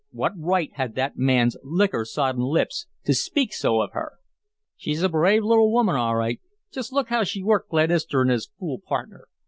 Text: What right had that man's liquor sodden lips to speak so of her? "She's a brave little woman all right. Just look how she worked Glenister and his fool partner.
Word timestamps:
What 0.09 0.31
right 0.35 0.71
had 0.73 0.95
that 0.95 1.15
man's 1.17 1.57
liquor 1.61 2.05
sodden 2.05 2.41
lips 2.41 2.87
to 3.05 3.13
speak 3.13 3.53
so 3.53 3.81
of 3.81 3.91
her? 3.91 4.13
"She's 4.75 5.03
a 5.03 5.09
brave 5.09 5.43
little 5.43 5.71
woman 5.71 5.95
all 5.95 6.15
right. 6.15 6.41
Just 6.71 6.91
look 6.91 7.09
how 7.09 7.23
she 7.23 7.43
worked 7.43 7.69
Glenister 7.69 8.21
and 8.23 8.31
his 8.31 8.49
fool 8.57 8.81
partner. 8.83 9.27